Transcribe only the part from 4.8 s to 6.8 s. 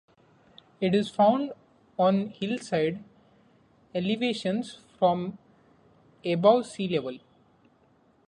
from above